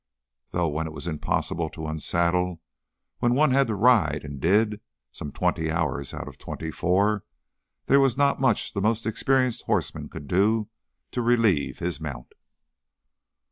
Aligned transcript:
Though 0.49 0.67
when 0.67 0.87
it 0.87 0.93
was 0.93 1.05
impossible 1.05 1.69
to 1.69 1.85
unsaddle, 1.85 2.59
when 3.19 3.35
one 3.35 3.51
had 3.51 3.67
to 3.67 3.75
ride 3.75 4.21
and 4.23 4.39
did 4.41 4.81
some 5.11 5.31
twenty 5.31 5.69
hours 5.69 6.11
out 6.11 6.27
of 6.27 6.39
twenty 6.39 6.71
four, 6.71 7.23
there 7.85 7.99
was 7.99 8.17
not 8.17 8.41
much 8.41 8.73
the 8.73 8.81
most 8.81 9.05
experienced 9.05 9.65
horseman 9.65 10.09
could 10.09 10.27
do 10.27 10.69
to 11.11 11.21
relieve 11.21 11.77
his 11.77 12.01
mount. 12.01 12.33